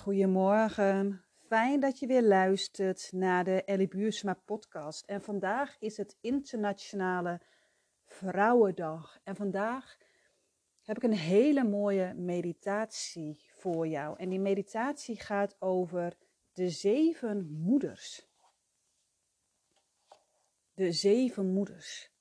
Goedemorgen, 0.00 1.24
fijn 1.46 1.80
dat 1.80 1.98
je 1.98 2.06
weer 2.06 2.22
luistert 2.22 3.12
naar 3.12 3.44
de 3.44 3.64
Ellie 3.64 3.88
Buursma 3.88 4.34
podcast. 4.34 5.04
En 5.04 5.22
vandaag 5.22 5.76
is 5.78 5.96
het 5.96 6.16
Internationale 6.20 7.40
Vrouwendag. 8.04 9.18
En 9.24 9.36
vandaag 9.36 9.96
heb 10.82 10.96
ik 10.96 11.02
een 11.02 11.16
hele 11.16 11.64
mooie 11.64 12.14
meditatie 12.14 13.44
voor 13.52 13.86
jou. 13.86 14.18
En 14.18 14.28
die 14.28 14.40
meditatie 14.40 15.20
gaat 15.20 15.56
over 15.58 16.16
de 16.52 16.68
zeven 16.68 17.50
moeders. 17.50 18.28
De 20.74 20.92
zeven 20.92 21.52
moeders. 21.52 22.12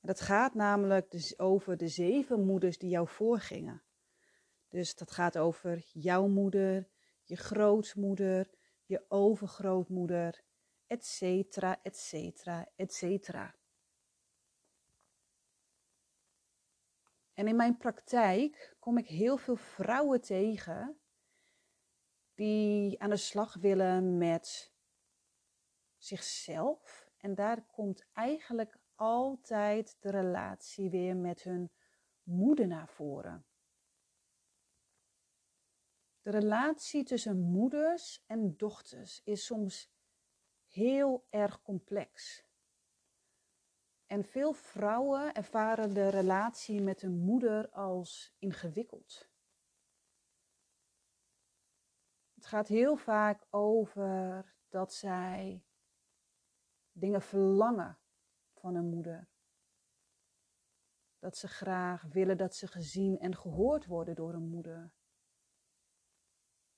Dat 0.00 0.20
gaat 0.20 0.54
namelijk 0.54 1.10
dus 1.10 1.38
over 1.38 1.76
de 1.76 1.88
zeven 1.88 2.44
moeders 2.44 2.78
die 2.78 2.90
jou 2.90 3.08
voorgingen. 3.08 3.82
Dus 4.72 4.94
dat 4.94 5.10
gaat 5.10 5.38
over 5.38 5.84
jouw 5.92 6.26
moeder, 6.26 6.88
je 7.22 7.36
grootmoeder, 7.36 8.50
je 8.84 9.04
overgrootmoeder, 9.08 10.42
et 10.86 11.04
cetera, 11.04 11.82
et 11.82 11.96
cetera, 11.96 12.68
et 12.76 12.92
cetera. 12.92 13.54
En 17.32 17.48
in 17.48 17.56
mijn 17.56 17.76
praktijk 17.76 18.76
kom 18.78 18.98
ik 18.98 19.06
heel 19.06 19.36
veel 19.36 19.56
vrouwen 19.56 20.20
tegen 20.20 21.00
die 22.34 23.00
aan 23.00 23.10
de 23.10 23.16
slag 23.16 23.54
willen 23.54 24.18
met 24.18 24.72
zichzelf. 25.96 27.10
En 27.16 27.34
daar 27.34 27.66
komt 27.66 28.06
eigenlijk 28.12 28.76
altijd 28.94 29.96
de 30.00 30.10
relatie 30.10 30.90
weer 30.90 31.16
met 31.16 31.42
hun 31.42 31.72
moeder 32.22 32.66
naar 32.66 32.88
voren. 32.88 33.46
De 36.22 36.30
relatie 36.30 37.04
tussen 37.04 37.38
moeders 37.38 38.24
en 38.26 38.56
dochters 38.56 39.20
is 39.24 39.44
soms 39.44 39.92
heel 40.66 41.26
erg 41.30 41.62
complex. 41.62 42.44
En 44.06 44.24
veel 44.24 44.52
vrouwen 44.52 45.34
ervaren 45.34 45.94
de 45.94 46.08
relatie 46.08 46.80
met 46.80 47.00
hun 47.00 47.18
moeder 47.18 47.70
als 47.70 48.34
ingewikkeld. 48.38 49.30
Het 52.34 52.46
gaat 52.46 52.68
heel 52.68 52.96
vaak 52.96 53.46
over 53.50 54.54
dat 54.68 54.92
zij 54.92 55.64
dingen 56.92 57.22
verlangen 57.22 57.98
van 58.54 58.74
een 58.74 58.88
moeder. 58.88 59.28
Dat 61.18 61.36
ze 61.36 61.48
graag 61.48 62.02
willen 62.02 62.36
dat 62.36 62.54
ze 62.54 62.66
gezien 62.66 63.18
en 63.18 63.36
gehoord 63.36 63.86
worden 63.86 64.14
door 64.14 64.34
een 64.34 64.48
moeder. 64.48 64.92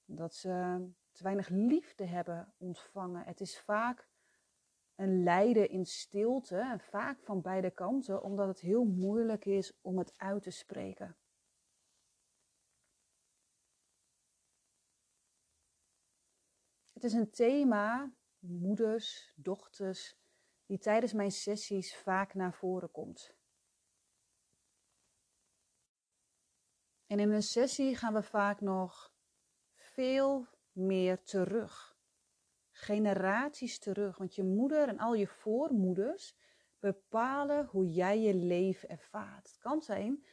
Dat 0.05 0.35
ze 0.35 0.87
te 1.13 1.23
weinig 1.23 1.49
liefde 1.49 2.05
hebben 2.05 2.55
ontvangen. 2.59 3.25
Het 3.25 3.41
is 3.41 3.61
vaak 3.61 4.09
een 4.95 5.23
lijden 5.23 5.69
in 5.69 5.87
stilte, 5.87 6.59
en 6.59 6.81
vaak 6.81 7.21
van 7.23 7.41
beide 7.41 7.71
kanten, 7.71 8.23
omdat 8.23 8.49
het 8.49 8.61
heel 8.61 8.85
moeilijk 8.85 9.45
is 9.45 9.81
om 9.81 9.99
het 9.99 10.15
uit 10.17 10.43
te 10.43 10.51
spreken. 10.51 11.17
Het 16.93 17.05
is 17.05 17.13
een 17.13 17.31
thema, 17.31 18.13
moeders, 18.39 19.33
dochters, 19.37 20.17
die 20.67 20.79
tijdens 20.79 21.13
mijn 21.13 21.31
sessies 21.31 21.97
vaak 21.97 22.35
naar 22.35 22.55
voren 22.55 22.91
komt. 22.91 23.35
En 27.07 27.19
in 27.19 27.31
een 27.31 27.43
sessie 27.43 27.97
gaan 27.97 28.15
we 28.15 28.23
vaak 28.23 28.61
nog 28.61 29.14
veel 29.95 30.47
meer 30.73 31.23
terug. 31.23 31.97
Generaties 32.71 33.79
terug. 33.79 34.19
Want 34.19 34.35
je 34.35 34.45
moeder 34.45 34.89
en 34.89 34.99
al 34.99 35.15
je 35.15 35.27
voormoeders 35.27 36.37
bepalen 36.79 37.67
hoe 37.67 37.93
jij 37.93 38.21
je 38.21 38.35
leven 38.35 38.89
ervaart. 38.89 39.49
Het 39.49 39.59
kan 39.59 39.83
zijn 39.83 40.25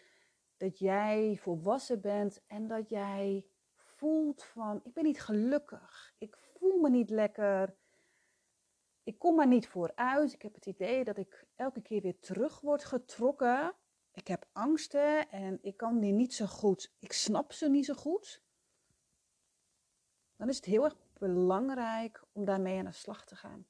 dat 0.58 0.80
jij 0.80 1.38
volwassen 1.41 2.02
bent 2.02 2.41
en 2.47 2.68
dat 2.68 2.90
jij 2.90 3.46
voelt 3.74 4.44
van 4.44 4.81
ik 4.84 4.94
ben 4.94 5.03
niet 5.03 5.22
gelukkig. 5.22 6.14
Ik 6.18 6.38
voel 6.38 6.80
me 6.80 6.90
niet 6.90 7.09
lekker 7.09 7.80
ik 9.03 9.19
kom 9.19 9.35
maar 9.35 9.47
niet 9.47 9.68
vooruit. 9.68 10.34
Ik 10.34 10.41
heb 10.41 10.53
het 10.53 10.66
idee 10.66 11.03
dat 11.03 11.18
ik 11.18 11.46
elke 11.56 11.81
keer 11.81 12.02
weer 12.02 12.19
terug 12.19 12.59
word 12.59 12.84
getrokken. 12.84 13.75
Ik 14.12 14.28
heb 14.28 14.46
angsten 14.52 15.30
en 15.30 15.59
ik 15.62 15.78
kan 15.78 16.00
die 16.00 16.12
niet 16.12 16.34
zo 16.34 16.46
goed. 16.46 16.94
Ik 17.00 17.14
snap 17.14 17.52
ze 17.52 17.69
niet 17.69 17.85
zo 17.85 17.94
goed. 17.94 18.44
Dan 20.41 20.50
is 20.50 20.56
het 20.56 20.66
heel 20.66 20.84
erg 20.84 20.96
belangrijk 21.18 22.24
om 22.31 22.46
daarmee 22.46 22.79
aan 22.79 22.85
de 22.85 22.91
slag 22.91 23.25
te 23.25 23.35
gaan. 23.35 23.66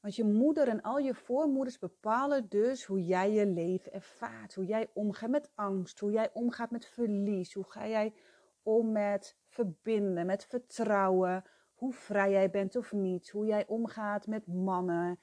Want 0.00 0.16
je 0.16 0.24
moeder 0.24 0.68
en 0.68 0.82
al 0.82 0.98
je 0.98 1.14
voormoeders 1.14 1.78
bepalen 1.78 2.48
dus 2.48 2.84
hoe 2.84 3.04
jij 3.04 3.30
je 3.32 3.46
leven 3.46 3.92
ervaart. 3.92 4.54
Hoe 4.54 4.64
jij 4.64 4.90
omgaat 4.94 5.30
met 5.30 5.50
angst, 5.54 5.98
hoe 5.98 6.12
jij 6.12 6.32
omgaat 6.32 6.70
met 6.70 6.86
verlies. 6.86 7.54
Hoe 7.54 7.64
ga 7.64 7.88
jij 7.88 8.14
om 8.62 8.92
met 8.92 9.36
verbinden, 9.46 10.26
met 10.26 10.44
vertrouwen, 10.44 11.44
hoe 11.74 11.92
vrij 11.92 12.30
jij 12.30 12.50
bent 12.50 12.76
of 12.76 12.92
niet, 12.92 13.30
hoe 13.30 13.46
jij 13.46 13.66
omgaat 13.66 14.26
met 14.26 14.46
mannen, 14.46 15.20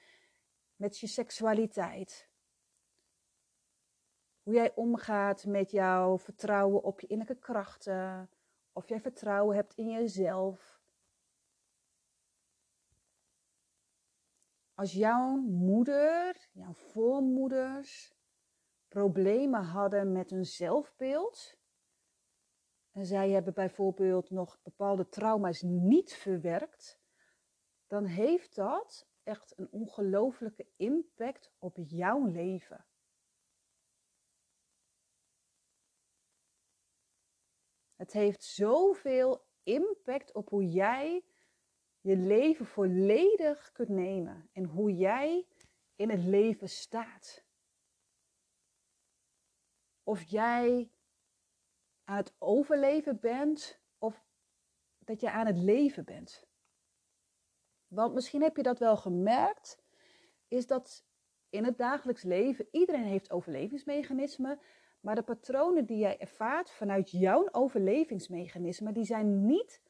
met 0.76 1.00
je 1.00 1.08
seksualiteit. 1.08 2.30
Hoe 4.44 4.54
jij 4.54 4.76
omgaat 4.76 5.46
met 5.46 5.72
jouw 5.72 6.18
vertrouwen 6.18 6.84
op 6.84 7.00
je 7.00 7.08
innerlijke 7.08 7.42
krachten, 7.42 8.30
of 8.76 8.88
jij 8.88 9.02
vertrouwen 9.02 9.56
hebt 9.56 9.74
in 9.74 9.90
jezelf. 9.90 10.80
Als 14.74 14.94
jouw 14.94 15.36
moeder, 15.36 16.48
jouw 16.52 16.74
voormoeders 16.74 18.16
problemen 18.88 19.64
hadden 19.64 20.12
met 20.12 20.30
hun 20.30 20.46
zelfbeeld, 20.46 21.58
en 22.92 23.06
zij 23.06 23.30
hebben 23.30 23.54
bijvoorbeeld 23.54 24.30
nog 24.30 24.60
bepaalde 24.64 25.10
trauma's 25.10 25.62
niet 25.62 26.14
verwerkt, 26.14 27.00
dan 27.88 28.06
heeft 28.06 28.56
dat 28.56 29.08
echt 29.24 29.58
een 29.58 29.72
ongelofelijke 29.72 30.68
impact 30.76 31.54
op 31.60 31.78
jouw 31.78 32.26
leven. 32.26 32.86
Het 37.96 38.12
heeft 38.12 38.44
zoveel 38.44 39.46
impact 39.64 40.34
op 40.34 40.50
hoe 40.50 40.70
jij 40.70 41.24
je 42.00 42.18
leven 42.18 42.66
volledig 42.66 43.72
kunt 43.72 43.90
nemen 43.90 44.50
en 44.54 44.64
hoe 44.64 44.96
jij 44.96 45.48
in 45.96 46.10
het 46.10 46.24
leven 46.24 46.70
staat. 46.70 47.44
Of 50.04 50.22
jij 50.24 50.92
aan 52.04 52.18
het 52.18 52.36
overleven 52.38 53.20
bent 53.20 53.80
of 53.98 54.26
dat 55.00 55.22
je 55.22 55.32
aan 55.32 55.46
het 55.46 55.58
leven 55.58 56.06
bent. 56.06 56.48
Want 57.88 58.14
misschien 58.14 58.42
heb 58.42 58.56
je 58.56 58.64
dat 58.64 58.80
wel 58.80 58.98
gemerkt, 58.98 59.78
is 60.48 60.68
dat 60.68 61.06
in 61.50 61.64
het 61.64 61.78
dagelijks 61.78 62.24
leven 62.24 62.68
iedereen 62.72 63.04
heeft 63.04 63.32
overlevingsmechanismen, 63.32 64.60
maar 65.06 65.16
de 65.16 65.24
patronen 65.24 65.86
die 65.86 65.98
jij 65.98 66.20
ervaart 66.20 66.72
vanuit 66.72 67.12
jouw 67.12 67.48
overlevingsmechanismen, 67.52 68.94
die 68.94 69.04
zijn 69.04 69.46
niet 69.46 69.82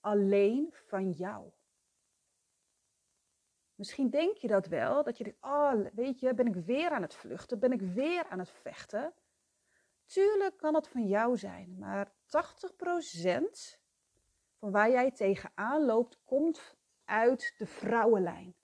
alleen 0.00 0.68
van 0.72 1.10
jou. 1.10 1.50
Misschien 3.74 4.10
denk 4.10 4.36
je 4.36 4.48
dat 4.48 4.66
wel, 4.66 5.02
dat 5.02 5.18
je 5.18 5.24
denkt, 5.24 5.42
oh, 5.42 5.74
weet 5.94 6.20
je, 6.20 6.34
ben 6.34 6.46
ik 6.46 6.54
weer 6.54 6.90
aan 6.90 7.02
het 7.02 7.14
vluchten, 7.14 7.58
ben 7.58 7.72
ik 7.72 7.80
weer 7.80 8.24
aan 8.28 8.38
het 8.38 8.50
vechten. 8.50 9.14
Tuurlijk 10.06 10.56
kan 10.56 10.74
het 10.74 10.88
van 10.88 11.06
jou 11.06 11.36
zijn, 11.36 11.78
maar 11.78 12.06
80% 12.06 12.10
van 14.58 14.70
waar 14.70 14.90
jij 14.90 15.10
tegenaan 15.10 15.84
loopt, 15.84 16.20
komt 16.24 16.76
uit 17.04 17.54
de 17.58 17.66
vrouwenlijn. 17.66 18.54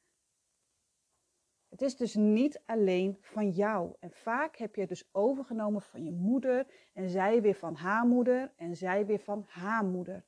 Het 1.79 1.87
is 1.87 1.97
dus 1.97 2.15
niet 2.15 2.63
alleen 2.67 3.17
van 3.21 3.51
jou. 3.51 3.95
En 4.01 4.11
vaak 4.13 4.57
heb 4.57 4.75
je 4.75 4.81
het 4.81 4.89
dus 4.89 5.09
overgenomen 5.13 5.83
van 5.83 6.05
je 6.05 6.11
moeder 6.11 6.67
en 6.93 7.09
zij 7.09 7.43
weer 7.43 7.55
van 7.55 7.75
haar 7.75 8.07
moeder 8.07 8.53
en 8.57 8.77
zij 8.77 9.07
weer 9.07 9.19
van 9.19 9.45
haar 9.47 9.85
moeder. 9.85 10.25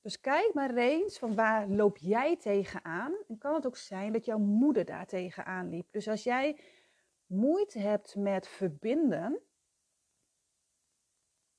Dus 0.00 0.20
kijk 0.20 0.50
maar 0.54 0.74
eens 0.74 1.18
van 1.18 1.34
waar 1.34 1.68
loop 1.68 1.96
jij 1.96 2.36
tegenaan. 2.36 3.14
En 3.28 3.38
kan 3.38 3.54
het 3.54 3.66
ook 3.66 3.76
zijn 3.76 4.12
dat 4.12 4.24
jouw 4.24 4.38
moeder 4.38 4.84
daar 4.84 5.06
tegenaan 5.06 5.68
liep. 5.68 5.92
Dus 5.92 6.08
als 6.08 6.22
jij 6.22 6.60
moeite 7.26 7.78
hebt 7.78 8.16
met 8.16 8.48
verbinden, 8.48 9.40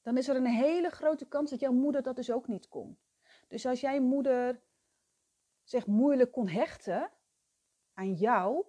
dan 0.02 0.18
is 0.18 0.28
er 0.28 0.36
een 0.36 0.46
hele 0.46 0.90
grote 0.90 1.26
kans 1.26 1.50
dat 1.50 1.60
jouw 1.60 1.74
moeder 1.74 2.02
dat 2.02 2.16
dus 2.16 2.32
ook 2.32 2.48
niet 2.48 2.68
kon. 2.68 2.98
Dus 3.48 3.66
als 3.66 3.82
jij 3.82 4.00
moeder 4.02 4.62
zich 5.64 5.88
moeilijk 5.88 6.32
kon 6.32 6.48
hechten 6.48 7.12
aan 7.94 8.14
jou, 8.14 8.66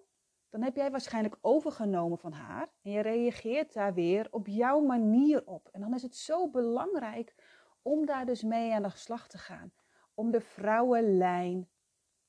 dan 0.49 0.61
heb 0.61 0.75
jij 0.75 0.91
waarschijnlijk 0.91 1.37
overgenomen 1.41 2.17
van 2.17 2.31
haar 2.31 2.69
en 2.81 2.91
je 2.91 3.01
reageert 3.01 3.73
daar 3.73 3.93
weer 3.93 4.27
op 4.31 4.47
jouw 4.47 4.79
manier 4.79 5.45
op. 5.45 5.69
En 5.71 5.81
dan 5.81 5.93
is 5.93 6.01
het 6.01 6.15
zo 6.15 6.49
belangrijk 6.49 7.35
om 7.81 8.05
daar 8.05 8.25
dus 8.25 8.43
mee 8.43 8.73
aan 8.73 8.81
de 8.81 8.89
slag 8.89 9.27
te 9.27 9.37
gaan, 9.37 9.73
om 10.13 10.31
de 10.31 10.41
vrouwenlijn 10.41 11.69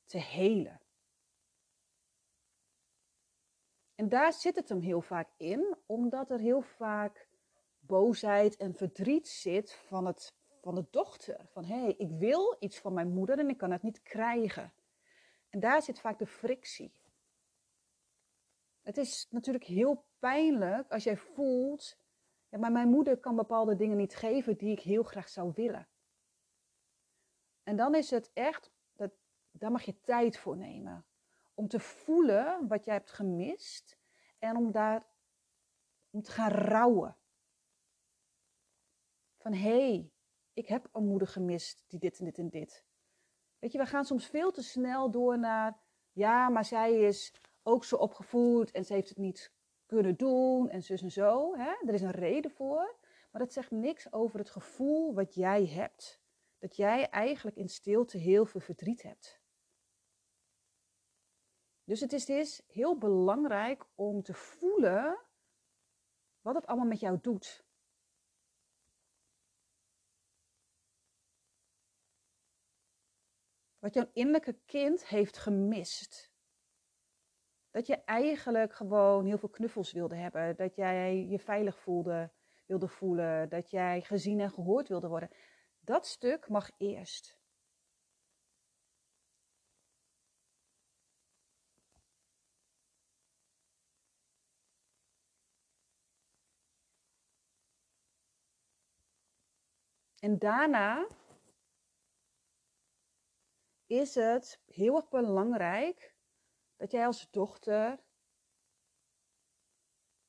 te 0.04 0.18
helen. 0.18 0.80
En 3.94 4.08
daar 4.08 4.32
zit 4.32 4.56
het 4.56 4.68
hem 4.68 4.80
heel 4.80 5.00
vaak 5.00 5.30
in, 5.36 5.76
omdat 5.86 6.30
er 6.30 6.38
heel 6.38 6.60
vaak 6.60 7.28
boosheid 7.78 8.56
en 8.56 8.74
verdriet 8.74 9.28
zit 9.28 9.72
van, 9.72 10.06
het, 10.06 10.37
van 10.60 10.74
de 10.74 10.86
dochter. 10.90 11.46
Van 11.48 11.64
hé, 11.64 11.80
hey, 11.80 11.94
ik 11.96 12.10
wil 12.10 12.56
iets 12.60 12.78
van 12.78 12.92
mijn 12.92 13.12
moeder 13.12 13.38
en 13.38 13.48
ik 13.48 13.58
kan 13.58 13.70
het 13.70 13.82
niet 13.82 14.02
krijgen. 14.02 14.72
En 15.48 15.60
daar 15.60 15.82
zit 15.82 16.00
vaak 16.00 16.18
de 16.18 16.26
frictie. 16.26 16.92
Het 18.82 18.96
is 18.96 19.26
natuurlijk 19.30 19.64
heel 19.64 20.04
pijnlijk 20.18 20.92
als 20.92 21.04
jij 21.04 21.16
voelt, 21.16 21.98
ja, 22.48 22.58
maar 22.58 22.72
mijn 22.72 22.88
moeder 22.88 23.18
kan 23.18 23.36
bepaalde 23.36 23.76
dingen 23.76 23.96
niet 23.96 24.16
geven 24.16 24.56
die 24.56 24.70
ik 24.70 24.80
heel 24.80 25.02
graag 25.02 25.28
zou 25.28 25.52
willen. 25.54 25.88
En 27.62 27.76
dan 27.76 27.94
is 27.94 28.10
het 28.10 28.30
echt, 28.32 28.70
dat, 28.96 29.12
daar 29.50 29.70
mag 29.70 29.82
je 29.82 30.00
tijd 30.00 30.38
voor 30.38 30.56
nemen. 30.56 31.06
Om 31.54 31.68
te 31.68 31.80
voelen 31.80 32.68
wat 32.68 32.84
jij 32.84 32.94
hebt 32.94 33.10
gemist 33.10 33.98
en 34.38 34.56
om 34.56 34.72
daar 34.72 35.06
om 36.10 36.22
te 36.22 36.30
gaan 36.30 36.50
rouwen. 36.50 37.16
Van 39.36 39.52
hé, 39.52 39.90
hey, 39.90 40.12
ik 40.58 40.68
heb 40.68 40.88
een 40.92 41.06
moeder 41.06 41.28
gemist 41.28 41.84
die 41.88 41.98
dit 41.98 42.18
en 42.18 42.24
dit 42.24 42.38
en 42.38 42.48
dit. 42.48 42.84
Weet 43.58 43.72
je, 43.72 43.78
we 43.78 43.86
gaan 43.86 44.04
soms 44.04 44.26
veel 44.26 44.50
te 44.50 44.62
snel 44.62 45.10
door 45.10 45.38
naar, 45.38 45.80
ja, 46.12 46.48
maar 46.48 46.64
zij 46.64 47.00
is 47.00 47.34
ook 47.62 47.84
zo 47.84 47.96
opgevoed 47.96 48.70
en 48.70 48.84
ze 48.84 48.92
heeft 48.92 49.08
het 49.08 49.18
niet 49.18 49.52
kunnen 49.86 50.16
doen 50.16 50.70
en 50.70 50.82
zus 50.82 51.02
en 51.02 51.10
zo. 51.10 51.56
Hè? 51.56 51.86
Er 51.86 51.94
is 51.94 52.02
een 52.02 52.10
reden 52.10 52.50
voor, 52.50 52.96
maar 53.30 53.40
dat 53.40 53.52
zegt 53.52 53.70
niks 53.70 54.12
over 54.12 54.38
het 54.38 54.50
gevoel 54.50 55.14
wat 55.14 55.34
jij 55.34 55.66
hebt. 55.66 56.20
Dat 56.58 56.76
jij 56.76 57.08
eigenlijk 57.08 57.56
in 57.56 57.68
stilte 57.68 58.18
heel 58.18 58.46
veel 58.46 58.60
verdriet 58.60 59.02
hebt. 59.02 59.40
Dus 61.84 62.00
het 62.00 62.12
is 62.12 62.24
dus 62.24 62.62
heel 62.66 62.98
belangrijk 62.98 63.86
om 63.94 64.22
te 64.22 64.34
voelen 64.34 65.18
wat 66.40 66.54
het 66.54 66.66
allemaal 66.66 66.86
met 66.86 67.00
jou 67.00 67.18
doet. 67.20 67.67
Wat 73.78 73.94
jouw 73.94 74.10
innerlijke 74.12 74.58
kind 74.66 75.06
heeft 75.06 75.38
gemist. 75.38 76.32
Dat 77.70 77.86
je 77.86 77.96
eigenlijk 78.04 78.74
gewoon 78.74 79.26
heel 79.26 79.38
veel 79.38 79.48
knuffels 79.48 79.92
wilde 79.92 80.16
hebben. 80.16 80.56
Dat 80.56 80.74
jij 80.74 81.26
je 81.26 81.38
veilig 81.38 81.78
voelde, 81.78 82.32
wilde 82.66 82.88
voelen. 82.88 83.48
Dat 83.48 83.70
jij 83.70 84.00
gezien 84.00 84.40
en 84.40 84.50
gehoord 84.50 84.88
wilde 84.88 85.08
worden. 85.08 85.30
Dat 85.80 86.06
stuk 86.06 86.48
mag 86.48 86.70
eerst. 86.76 87.38
En 100.18 100.38
daarna 100.38 101.06
is 103.88 104.14
het 104.14 104.60
heel 104.66 104.96
erg 104.96 105.08
belangrijk 105.08 106.14
dat 106.76 106.90
jij 106.90 107.06
als 107.06 107.30
dochter 107.30 108.00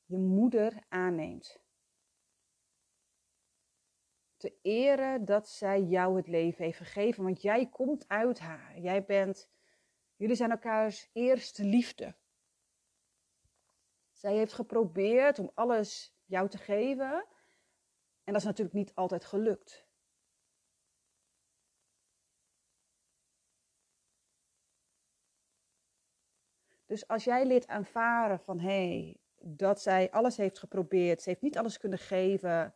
je 0.04 0.16
moeder 0.16 0.84
aanneemt. 0.88 1.60
Te 4.36 4.58
eren 4.62 5.24
dat 5.24 5.48
zij 5.48 5.82
jou 5.82 6.16
het 6.16 6.26
leven 6.26 6.64
heeft 6.64 6.78
gegeven, 6.78 7.24
want 7.24 7.42
jij 7.42 7.68
komt 7.68 8.08
uit 8.08 8.38
haar. 8.38 8.78
Jij 8.78 9.04
bent, 9.04 9.50
jullie 10.16 10.36
zijn 10.36 10.50
elkaars 10.50 11.10
eerste 11.12 11.64
liefde. 11.64 12.14
Zij 14.12 14.36
heeft 14.36 14.52
geprobeerd 14.52 15.38
om 15.38 15.50
alles 15.54 16.14
jou 16.24 16.48
te 16.48 16.58
geven. 16.58 17.26
En 18.24 18.32
dat 18.32 18.36
is 18.36 18.44
natuurlijk 18.44 18.76
niet 18.76 18.94
altijd 18.94 19.24
gelukt. 19.24 19.89
Dus 26.90 27.08
als 27.08 27.24
jij 27.24 27.46
leert 27.46 27.66
aanvaren 27.66 28.40
van 28.40 28.60
hé, 28.60 28.88
hey, 28.88 29.16
dat 29.38 29.80
zij 29.80 30.10
alles 30.10 30.36
heeft 30.36 30.58
geprobeerd, 30.58 31.22
ze 31.22 31.28
heeft 31.28 31.42
niet 31.42 31.58
alles 31.58 31.78
kunnen 31.78 31.98
geven. 31.98 32.74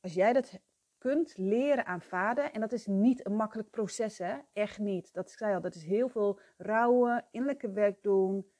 Als 0.00 0.14
jij 0.14 0.32
dat 0.32 0.60
kunt 0.98 1.36
leren 1.36 1.86
aanvaarden, 1.86 2.52
en 2.52 2.60
dat 2.60 2.72
is 2.72 2.86
niet 2.86 3.26
een 3.26 3.36
makkelijk 3.36 3.70
proces, 3.70 4.18
hè? 4.18 4.38
echt 4.52 4.78
niet. 4.78 5.12
Dat 5.12 5.30
zei 5.30 5.54
al, 5.54 5.60
dat 5.60 5.74
is 5.74 5.84
heel 5.84 6.08
veel 6.08 6.38
rouwen, 6.56 7.26
innerlijke 7.30 7.72
werk 7.72 8.02
doen, 8.02 8.52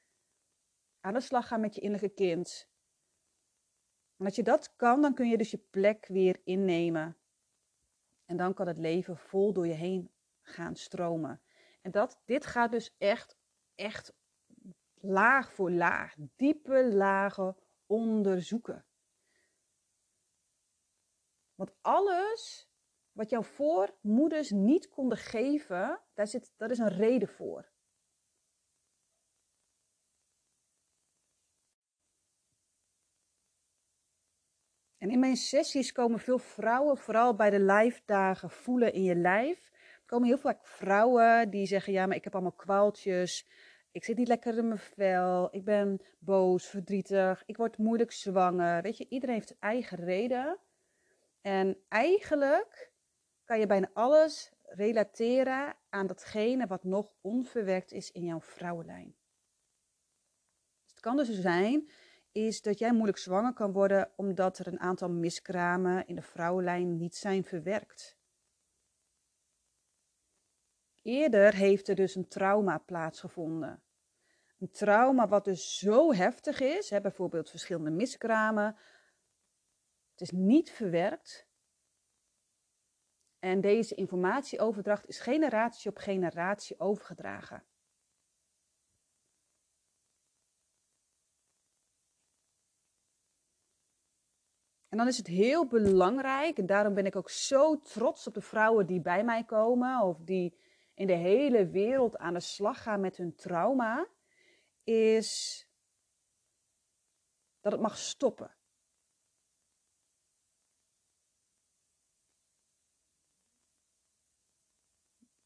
aan 1.01 1.15
de 1.15 1.21
slag 1.21 1.49
gaan 1.49 1.61
met 1.61 1.75
je 1.75 1.81
innerlijke 1.81 2.15
kind. 2.15 2.71
En 4.17 4.25
als 4.25 4.37
je 4.37 4.43
dat 4.43 4.77
kan, 4.77 5.03
dan 5.03 5.15
kun 5.15 5.29
je 5.29 5.39
dus 5.39 5.51
je 5.51 5.67
plek 5.71 6.07
weer 6.07 6.41
innemen. 6.45 7.17
En 8.25 8.37
dan 8.37 8.55
kan 8.55 8.67
het 8.67 8.79
leven 8.79 9.17
vol 9.17 9.53
door 9.53 9.67
je 9.67 9.73
heen 9.73 10.11
gaan 10.43 10.77
stromen. 10.77 11.41
En 11.83 11.91
dat, 11.91 12.21
dit 12.25 12.47
gaat 12.47 12.71
dus 12.71 12.95
echt 12.99 13.41
echt 13.75 14.15
laag 14.95 15.53
voor 15.53 15.71
laag, 15.71 16.15
diepe 16.37 16.95
lagen 16.95 17.57
onderzoeken. 17.87 18.87
Want 21.55 21.75
alles 21.81 22.71
wat 23.13 23.31
jouw 23.31 23.43
voormoeders 23.43 24.51
niet 24.51 24.89
konden 24.89 25.19
geven, 25.19 26.01
daar 26.15 26.27
zit, 26.27 26.53
daar 26.57 26.71
is 26.71 26.79
een 26.79 26.97
reden 26.97 27.29
voor. 27.29 27.71
En 35.03 35.11
in 35.11 35.19
mijn 35.19 35.37
sessies 35.37 35.93
komen 35.93 36.19
veel 36.19 36.39
vrouwen, 36.39 36.97
vooral 36.97 37.35
bij 37.35 37.51
de 37.51 37.61
live 37.61 38.03
dagen, 38.05 38.51
voelen 38.51 38.93
in 38.93 39.03
je 39.03 39.17
lijf. 39.17 39.72
Komen 40.13 40.29
heel 40.29 40.39
vaak 40.39 40.67
vrouwen 40.67 41.51
die 41.51 41.67
zeggen: 41.67 41.93
Ja, 41.93 42.07
maar 42.07 42.17
ik 42.17 42.25
heb 42.25 42.33
allemaal 42.33 42.53
kwaaltjes. 42.53 43.49
Ik 43.93 44.05
zit 44.05 44.17
niet 44.17 44.29
lekker 44.29 44.59
in 44.59 44.67
mijn 44.67 44.79
vel. 44.79 45.55
Ik 45.55 45.65
ben 45.65 46.01
boos, 46.19 46.67
verdrietig. 46.67 47.43
Ik 47.47 47.57
word 47.57 47.79
moeilijk 47.79 48.13
zwanger. 48.13 48.83
Weet 48.83 48.97
je, 48.97 49.07
iedereen 49.09 49.35
heeft 49.35 49.59
eigen 49.59 49.99
reden. 49.99 50.59
En 51.41 51.79
eigenlijk 51.89 52.93
kan 53.45 53.59
je 53.59 53.67
bijna 53.67 53.91
alles 53.93 54.53
relateren 54.63 55.77
aan 55.89 56.07
datgene 56.07 56.67
wat 56.67 56.85
nog 56.85 57.15
onverwerkt 57.21 57.93
is 57.93 58.11
in 58.11 58.25
jouw 58.25 58.41
vrouwenlijn. 58.41 59.15
Dus 60.83 60.93
het 60.93 61.01
kan 61.01 61.17
dus 61.17 61.31
zijn 61.31 61.91
is 62.33 62.63
dat 62.63 62.79
jij 62.79 62.93
moeilijk 62.93 63.19
zwanger 63.19 63.53
kan 63.53 63.73
worden 63.73 64.13
omdat 64.17 64.59
er 64.59 64.67
een 64.67 64.81
aantal 64.81 65.11
miskramen 65.11 66.07
in 66.07 66.15
de 66.15 66.23
vrouwenlijn 66.23 66.97
niet 66.97 67.17
zijn 67.17 67.45
verwerkt. 67.45 68.21
Eerder 71.03 71.55
heeft 71.55 71.89
er 71.89 71.95
dus 71.95 72.15
een 72.15 72.29
trauma 72.29 72.79
plaatsgevonden. 72.79 73.83
Een 74.59 74.71
trauma 74.71 75.29
wat 75.29 75.45
dus 75.45 75.79
zo 75.79 76.13
heftig 76.13 76.61
is, 76.61 76.91
hè, 76.91 77.01
bijvoorbeeld 77.01 77.51
verschillende 77.51 77.91
miskramen. 77.91 78.77
Het 80.11 80.21
is 80.21 80.31
niet 80.31 80.71
verwerkt. 80.71 81.47
En 83.39 83.61
deze 83.61 83.95
informatieoverdracht 83.95 85.07
is 85.09 85.21
generatie 85.21 85.91
op 85.91 85.97
generatie 85.97 86.81
overgedragen. 86.81 87.65
En 94.89 94.99
dan 94.99 95.07
is 95.07 95.17
het 95.17 95.27
heel 95.27 95.67
belangrijk, 95.67 96.59
en 96.59 96.67
daarom 96.67 96.95
ben 96.95 97.07
ik 97.07 97.17
ook 97.17 97.31
zo 97.31 97.81
trots 97.81 98.27
op 98.27 98.35
de 98.35 98.41
vrouwen 98.41 98.87
die 98.87 99.01
bij 99.01 99.25
mij 99.25 99.45
komen, 99.45 100.03
of 100.03 100.19
die 100.21 100.62
in 100.95 101.07
de 101.07 101.13
hele 101.13 101.69
wereld 101.69 102.17
aan 102.17 102.35
de 102.35 102.41
slag 102.41 102.83
gaan 102.83 103.01
met 103.01 103.17
hun 103.17 103.35
trauma, 103.35 104.09
is 104.85 105.67
dat 107.61 107.73
het 107.73 107.81
mag 107.81 107.97
stoppen. 107.97 108.55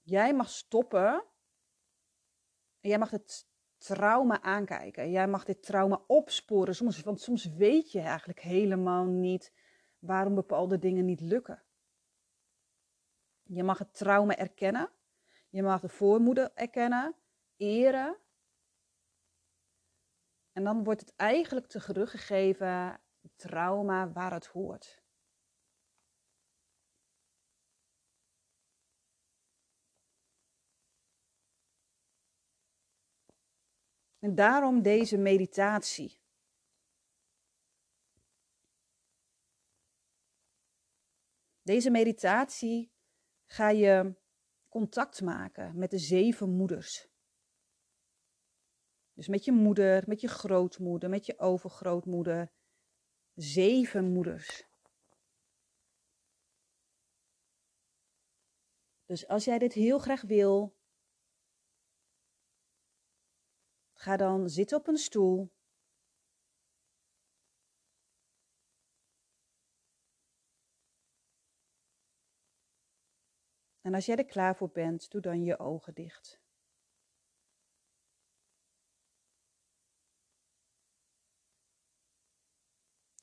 Jij 0.02 0.34
mag 0.34 0.48
stoppen 0.48 1.24
en 2.80 2.88
jij 2.88 2.98
mag 2.98 3.10
het 3.10 3.48
trauma 3.76 4.42
aankijken. 4.42 5.10
Jij 5.10 5.28
mag 5.28 5.44
dit 5.44 5.62
trauma 5.62 6.04
opsporen, 6.06 6.74
soms, 6.74 7.02
want 7.02 7.20
soms 7.20 7.44
weet 7.44 7.92
je 7.92 8.00
eigenlijk 8.00 8.40
helemaal 8.40 9.04
niet 9.04 9.52
waarom 9.98 10.34
bepaalde 10.34 10.78
dingen 10.78 11.04
niet 11.04 11.20
lukken. 11.20 11.62
Je 13.42 13.62
mag 13.62 13.78
het 13.78 13.94
trauma 13.94 14.36
erkennen 14.36 14.90
je 15.48 15.62
mag 15.62 15.80
de 15.80 15.88
voormoeder 15.88 16.52
erkennen, 16.54 17.16
eren. 17.56 18.18
En 20.52 20.64
dan 20.64 20.84
wordt 20.84 21.00
het 21.00 21.14
eigenlijk 21.16 21.66
teruggegeven, 21.66 23.00
trauma, 23.36 24.12
waar 24.12 24.32
het 24.32 24.46
hoort. 24.46 25.04
En 34.18 34.34
daarom 34.34 34.82
deze 34.82 35.16
meditatie. 35.16 36.20
Deze 41.62 41.90
meditatie 41.90 42.92
ga 43.44 43.68
je 43.68 44.16
contact 44.76 45.20
maken 45.20 45.78
met 45.78 45.90
de 45.90 45.98
zeven 45.98 46.50
moeders. 46.50 47.08
Dus 49.12 49.28
met 49.28 49.44
je 49.44 49.52
moeder, 49.52 50.04
met 50.06 50.20
je 50.20 50.28
grootmoeder, 50.28 51.08
met 51.08 51.26
je 51.26 51.38
overgrootmoeder. 51.38 52.52
Zeven 53.34 54.12
moeders. 54.12 54.64
Dus 59.04 59.26
als 59.26 59.44
jij 59.44 59.58
dit 59.58 59.72
heel 59.72 59.98
graag 59.98 60.22
wil, 60.22 60.76
ga 63.92 64.16
dan 64.16 64.48
zitten 64.48 64.78
op 64.78 64.86
een 64.86 64.96
stoel. 64.96 65.55
En 73.86 73.94
als 73.94 74.06
jij 74.06 74.16
er 74.16 74.24
klaar 74.24 74.56
voor 74.56 74.70
bent, 74.70 75.10
doe 75.10 75.20
dan 75.20 75.44
je 75.44 75.58
ogen 75.58 75.94
dicht. 75.94 76.40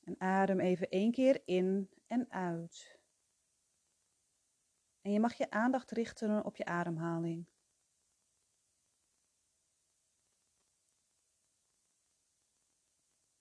En 0.04 0.20
adem 0.20 0.60
even 0.60 0.88
één 0.88 1.12
keer 1.12 1.42
in 1.44 1.90
en 2.06 2.30
uit. 2.30 3.00
En 5.00 5.12
je 5.12 5.20
mag 5.20 5.34
je 5.34 5.50
aandacht 5.50 5.90
richten 5.90 6.44
op 6.44 6.56
je 6.56 6.64
ademhaling. 6.64 7.46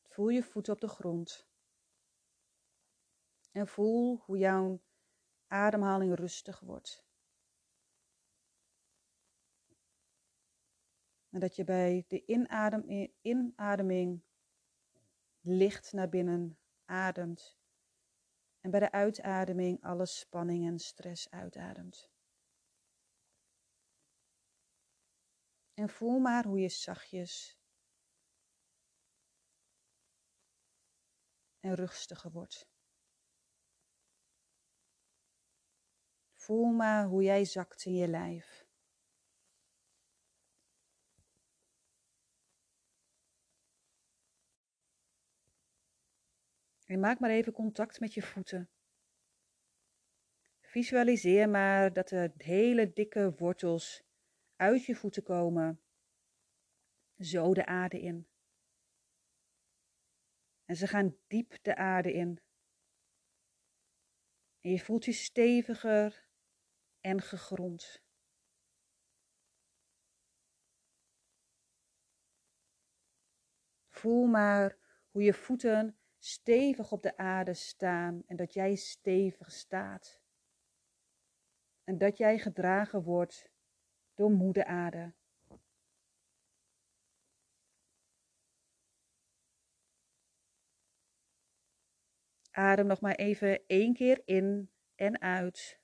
Voel 0.03 0.29
je 0.29 0.43
voeten 0.43 0.73
op 0.73 0.81
de 0.81 0.87
grond. 0.87 1.47
En 3.51 3.67
voel 3.67 4.17
hoe 4.25 4.37
jouw 4.37 4.81
ademhaling 5.47 6.15
rustig 6.15 6.59
wordt. 6.59 7.11
En 11.33 11.39
dat 11.39 11.55
je 11.55 11.63
bij 11.63 12.05
de 12.07 12.25
inadem, 12.25 13.11
inademing 13.21 14.23
licht 15.41 15.93
naar 15.93 16.09
binnen 16.09 16.59
ademt. 16.85 17.57
En 18.59 18.71
bij 18.71 18.79
de 18.79 18.91
uitademing 18.91 19.83
alle 19.83 20.05
spanning 20.05 20.67
en 20.67 20.79
stress 20.79 21.29
uitademt. 21.29 22.11
En 25.73 25.89
voel 25.89 26.19
maar 26.19 26.45
hoe 26.45 26.59
je 26.59 26.69
zachtjes 26.69 27.57
en 31.59 31.75
rustiger 31.75 32.31
wordt. 32.31 32.67
Voel 36.33 36.71
maar 36.71 37.05
hoe 37.05 37.23
jij 37.23 37.45
zakt 37.45 37.85
in 37.85 37.93
je 37.93 38.07
lijf. 38.07 38.62
En 46.85 46.99
maak 46.99 47.19
maar 47.19 47.29
even 47.29 47.53
contact 47.53 47.99
met 47.99 48.13
je 48.13 48.21
voeten. 48.21 48.69
Visualiseer 50.61 51.49
maar 51.49 51.93
dat 51.93 52.11
er 52.11 52.31
hele 52.37 52.93
dikke 52.93 53.33
wortels 53.35 54.03
uit 54.55 54.85
je 54.85 54.95
voeten 54.95 55.23
komen, 55.23 55.81
zo 57.19 57.53
de 57.53 57.65
aarde 57.65 58.01
in. 58.01 58.27
En 60.65 60.75
ze 60.75 60.87
gaan 60.87 61.17
diep 61.27 61.57
de 61.61 61.75
aarde 61.75 62.13
in. 62.13 62.41
En 64.61 64.71
je 64.71 64.79
voelt 64.79 65.05
je 65.05 65.11
steviger 65.11 66.29
en 67.01 67.21
gegrond. 67.21 68.03
Voel 73.89 74.25
maar 74.25 74.77
hoe 75.11 75.23
je 75.23 75.33
voeten 75.33 75.97
stevig 76.25 76.91
op 76.91 77.01
de 77.01 77.17
aarde 77.17 77.53
staan 77.53 78.23
en 78.25 78.35
dat 78.35 78.53
jij 78.53 78.75
stevig 78.75 79.51
staat. 79.51 80.21
En 81.83 81.97
dat 81.97 82.17
jij 82.17 82.39
gedragen 82.39 83.03
wordt 83.03 83.51
door 84.13 84.31
moeder 84.31 84.65
aarde. 84.65 85.13
Adem 92.51 92.85
nog 92.85 93.01
maar 93.01 93.15
even 93.15 93.67
één 93.67 93.93
keer 93.93 94.21
in 94.25 94.71
en 94.95 95.21
uit. 95.21 95.82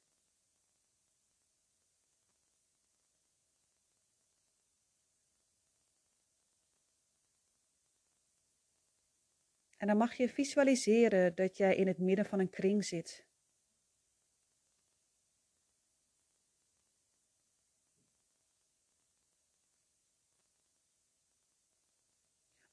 En 9.79 9.87
dan 9.87 9.97
mag 9.97 10.13
je 10.13 10.29
visualiseren 10.29 11.35
dat 11.35 11.57
jij 11.57 11.75
in 11.75 11.87
het 11.87 11.97
midden 11.97 12.25
van 12.25 12.39
een 12.39 12.49
kring 12.49 12.85
zit. 12.85 13.27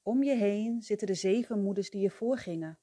Om 0.01 0.23
je 0.23 0.35
heen 0.35 0.81
zitten 0.81 1.07
de 1.07 1.13
zeven 1.13 1.63
moeders 1.63 1.89
die 1.89 2.01
je 2.01 2.09
voorgingen. 2.09 2.79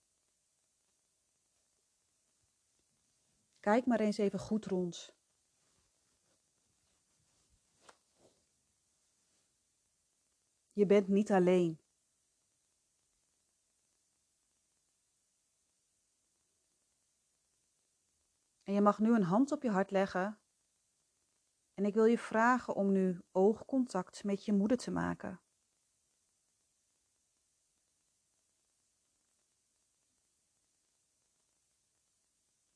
Kijk 3.60 3.86
maar 3.86 4.00
eens 4.00 4.18
even 4.18 4.38
goed 4.38 4.66
rond. 4.66 5.16
Je 10.72 10.86
bent 10.86 11.08
niet 11.08 11.30
alleen. 11.30 11.83
En 18.64 18.72
je 18.74 18.80
mag 18.80 18.98
nu 18.98 19.14
een 19.14 19.22
hand 19.22 19.52
op 19.52 19.62
je 19.62 19.70
hart 19.70 19.90
leggen. 19.90 20.38
En 21.74 21.84
ik 21.84 21.94
wil 21.94 22.04
je 22.04 22.18
vragen 22.18 22.74
om 22.74 22.92
nu 22.92 23.20
oogcontact 23.32 24.24
met 24.24 24.44
je 24.44 24.52
moeder 24.52 24.76
te 24.76 24.90
maken. 24.90 25.40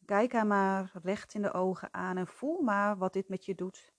Kijk 0.05 0.33
haar 0.33 0.47
maar 0.47 0.91
recht 1.03 1.35
in 1.35 1.43
de 1.43 1.53
ogen 1.53 1.95
aan 1.95 2.17
en 2.17 2.27
voel 2.27 2.61
maar 2.61 2.97
wat 2.97 3.13
dit 3.13 3.29
met 3.29 3.45
je 3.45 3.55
doet. 3.55 3.98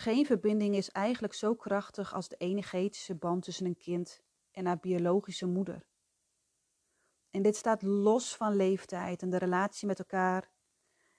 Geen 0.00 0.26
verbinding 0.26 0.74
is 0.74 0.90
eigenlijk 0.90 1.34
zo 1.34 1.54
krachtig 1.54 2.14
als 2.14 2.28
de 2.28 2.36
energetische 2.36 3.14
band 3.14 3.42
tussen 3.42 3.66
een 3.66 3.76
kind 3.76 4.22
en 4.50 4.66
haar 4.66 4.78
biologische 4.78 5.46
moeder. 5.46 5.86
En 7.30 7.42
dit 7.42 7.56
staat 7.56 7.82
los 7.82 8.36
van 8.36 8.56
leeftijd 8.56 9.22
en 9.22 9.30
de 9.30 9.38
relatie 9.38 9.86
met 9.86 9.98
elkaar 9.98 10.50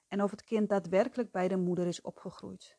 en 0.08 0.24
of 0.24 0.32
het 0.32 0.44
kind 0.44 0.70
daadwerkelijk 0.70 1.32
bij 1.32 1.48
de 1.48 1.58
moeder 1.58 1.88
is 1.88 2.02
opgegroeid. 2.02 2.78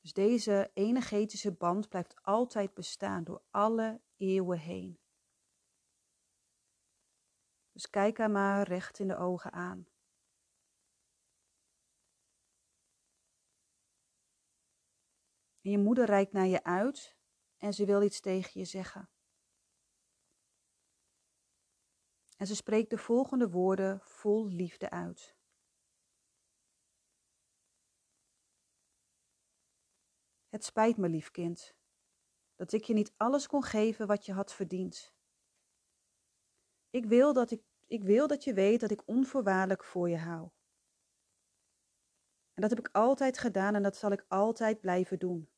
Dus 0.00 0.12
deze 0.12 0.70
energetische 0.74 1.52
band 1.52 1.88
blijft 1.88 2.22
altijd 2.22 2.74
bestaan 2.74 3.24
door 3.24 3.42
alle 3.50 4.00
eeuwen 4.16 4.58
heen. 4.58 4.98
Dus 7.72 7.90
kijk 7.90 8.18
haar 8.18 8.30
maar 8.30 8.68
recht 8.68 8.98
in 8.98 9.08
de 9.08 9.16
ogen 9.16 9.52
aan. 9.52 9.86
En 15.68 15.74
je 15.74 15.80
moeder 15.80 16.04
reikt 16.04 16.32
naar 16.32 16.46
je 16.46 16.64
uit 16.64 17.16
en 17.56 17.72
ze 17.74 17.84
wil 17.84 18.02
iets 18.02 18.20
tegen 18.20 18.60
je 18.60 18.66
zeggen. 18.66 19.10
En 22.36 22.46
ze 22.46 22.54
spreekt 22.54 22.90
de 22.90 22.98
volgende 22.98 23.50
woorden 23.50 24.00
vol 24.00 24.46
liefde 24.46 24.90
uit. 24.90 25.36
Het 30.48 30.64
spijt 30.64 30.96
me, 30.96 31.08
lief 31.08 31.30
kind, 31.30 31.76
dat 32.54 32.72
ik 32.72 32.84
je 32.84 32.94
niet 32.94 33.12
alles 33.16 33.46
kon 33.46 33.62
geven 33.62 34.06
wat 34.06 34.26
je 34.26 34.32
had 34.32 34.54
verdiend. 34.54 35.14
Ik 36.90 37.04
wil 37.04 37.32
dat, 37.32 37.50
ik, 37.50 37.62
ik 37.86 38.02
wil 38.02 38.26
dat 38.26 38.44
je 38.44 38.54
weet 38.54 38.80
dat 38.80 38.90
ik 38.90 39.08
onvoorwaardelijk 39.08 39.84
voor 39.84 40.08
je 40.08 40.18
hou. 40.18 40.50
En 42.52 42.62
dat 42.62 42.70
heb 42.70 42.78
ik 42.78 42.88
altijd 42.92 43.38
gedaan 43.38 43.74
en 43.74 43.82
dat 43.82 43.96
zal 43.96 44.12
ik 44.12 44.24
altijd 44.28 44.80
blijven 44.80 45.18
doen. 45.18 45.56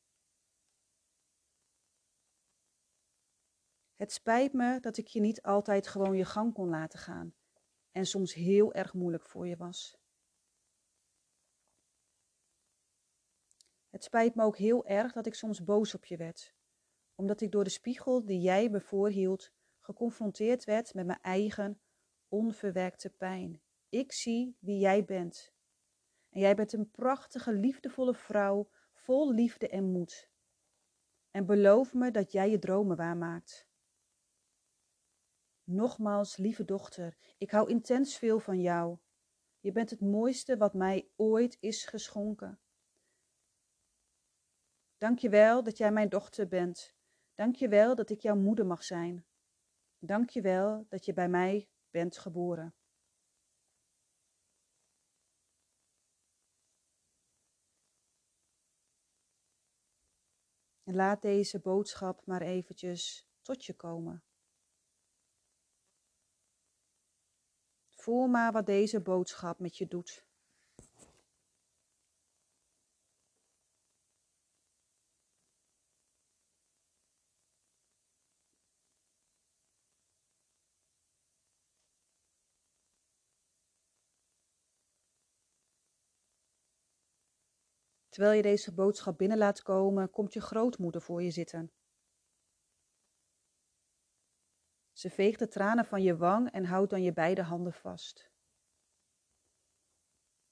Het 4.01 4.11
spijt 4.11 4.53
me 4.53 4.79
dat 4.79 4.97
ik 4.97 5.07
je 5.07 5.19
niet 5.19 5.41
altijd 5.41 5.87
gewoon 5.87 6.17
je 6.17 6.25
gang 6.25 6.53
kon 6.53 6.69
laten 6.69 6.99
gaan 6.99 7.33
en 7.91 8.05
soms 8.05 8.33
heel 8.33 8.73
erg 8.73 8.93
moeilijk 8.93 9.25
voor 9.25 9.47
je 9.47 9.57
was. 9.57 9.97
Het 13.89 14.03
spijt 14.03 14.35
me 14.35 14.43
ook 14.43 14.57
heel 14.57 14.85
erg 14.85 15.11
dat 15.11 15.25
ik 15.25 15.33
soms 15.33 15.63
boos 15.63 15.93
op 15.93 16.05
je 16.05 16.17
werd, 16.17 16.55
omdat 17.15 17.41
ik 17.41 17.51
door 17.51 17.63
de 17.63 17.69
spiegel 17.69 18.25
die 18.25 18.39
jij 18.39 18.69
me 18.69 18.81
voorhield 18.81 19.51
geconfronteerd 19.79 20.63
werd 20.63 20.93
met 20.93 21.05
mijn 21.05 21.21
eigen 21.21 21.81
onverwerkte 22.27 23.09
pijn. 23.09 23.61
Ik 23.89 24.11
zie 24.11 24.57
wie 24.59 24.79
jij 24.79 25.05
bent. 25.05 25.53
En 26.29 26.39
jij 26.39 26.55
bent 26.55 26.73
een 26.73 26.91
prachtige, 26.91 27.53
liefdevolle 27.53 28.13
vrouw, 28.13 28.69
vol 28.91 29.33
liefde 29.33 29.67
en 29.69 29.91
moed. 29.91 30.29
En 31.31 31.45
beloof 31.45 31.93
me 31.93 32.11
dat 32.11 32.31
jij 32.31 32.49
je 32.49 32.59
dromen 32.59 32.97
waarmaakt. 32.97 33.69
Nogmaals, 35.71 36.37
lieve 36.37 36.65
dochter, 36.65 37.17
ik 37.37 37.51
hou 37.51 37.69
intens 37.69 38.17
veel 38.17 38.39
van 38.39 38.61
jou. 38.61 38.97
Je 39.59 39.71
bent 39.71 39.89
het 39.89 40.01
mooiste 40.01 40.57
wat 40.57 40.73
mij 40.73 41.09
ooit 41.15 41.57
is 41.59 41.85
geschonken. 41.85 42.59
Dank 44.97 45.19
je 45.19 45.29
wel 45.29 45.63
dat 45.63 45.77
jij 45.77 45.91
mijn 45.91 46.09
dochter 46.09 46.47
bent. 46.47 46.95
Dank 47.35 47.55
je 47.55 47.67
wel 47.67 47.95
dat 47.95 48.09
ik 48.09 48.21
jouw 48.21 48.35
moeder 48.35 48.65
mag 48.65 48.83
zijn. 48.83 49.25
Dank 49.99 50.29
je 50.29 50.41
wel 50.41 50.85
dat 50.89 51.05
je 51.05 51.13
bij 51.13 51.29
mij 51.29 51.69
bent 51.89 52.17
geboren. 52.17 52.75
En 60.83 60.95
laat 60.95 61.21
deze 61.21 61.59
boodschap 61.59 62.25
maar 62.25 62.41
eventjes 62.41 63.27
tot 63.41 63.65
je 63.65 63.73
komen. 63.73 64.23
Voel 68.01 68.27
maar 68.27 68.51
wat 68.51 68.65
deze 68.65 69.01
boodschap 69.01 69.59
met 69.59 69.77
je 69.77 69.87
doet. 69.87 70.25
Terwijl 88.09 88.35
je 88.35 88.41
deze 88.41 88.73
boodschap 88.73 89.17
binnen 89.17 89.37
laat 89.37 89.61
komen, 89.61 90.09
komt 90.09 90.33
je 90.33 90.41
grootmoeder 90.41 91.01
voor 91.01 91.23
je 91.23 91.31
zitten. 91.31 91.71
Ze 95.01 95.09
veegt 95.09 95.39
de 95.39 95.47
tranen 95.47 95.85
van 95.85 96.03
je 96.03 96.17
wang 96.17 96.51
en 96.51 96.65
houdt 96.65 96.89
dan 96.89 97.03
je 97.03 97.13
beide 97.13 97.41
handen 97.41 97.73
vast. 97.73 98.31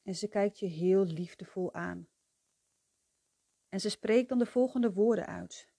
En 0.01 0.15
ze 0.15 0.27
kijkt 0.27 0.59
je 0.59 0.65
heel 0.65 1.05
liefdevol 1.05 1.73
aan. 1.73 2.07
En 3.67 3.79
ze 3.79 3.89
spreekt 3.89 4.29
dan 4.29 4.37
de 4.37 4.45
volgende 4.45 4.93
woorden 4.93 5.25
uit. 5.25 5.73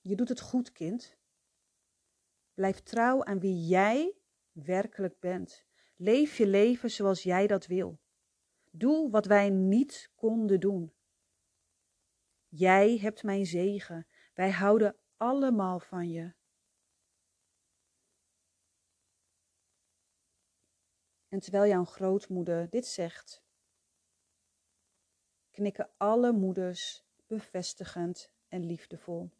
Je 0.00 0.16
doet 0.16 0.28
het 0.28 0.40
goed, 0.40 0.72
kind. 0.72 1.18
Blijf 2.54 2.80
trouw 2.82 3.24
aan 3.24 3.40
wie 3.40 3.66
jij 3.66 4.18
werkelijk 4.52 5.20
bent. 5.20 5.66
Leef 5.96 6.36
je 6.36 6.46
leven 6.46 6.90
zoals 6.90 7.22
jij 7.22 7.46
dat 7.46 7.66
wil. 7.66 8.00
Doe 8.70 9.10
wat 9.10 9.26
wij 9.26 9.50
niet 9.50 10.10
konden 10.14 10.60
doen. 10.60 10.94
Jij 12.48 12.98
hebt 12.98 13.22
mijn 13.22 13.46
zegen. 13.46 14.06
Wij 14.34 14.50
houden 14.50 14.96
allemaal 15.16 15.80
van 15.80 16.08
je. 16.10 16.34
En 21.28 21.40
terwijl 21.40 21.66
jouw 21.66 21.84
grootmoeder 21.84 22.70
dit 22.70 22.86
zegt, 22.86 23.42
knikken 25.50 25.90
alle 25.96 26.32
moeders 26.32 27.04
bevestigend 27.26 28.32
en 28.48 28.66
liefdevol. 28.66 29.30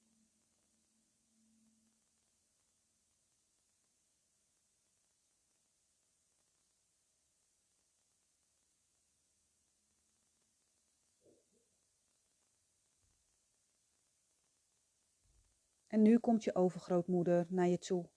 En 15.95 16.03
nu 16.03 16.19
komt 16.19 16.45
je 16.45 16.55
overgrootmoeder 16.55 17.47
naar 17.49 17.67
je 17.67 17.79
toe. 17.79 18.11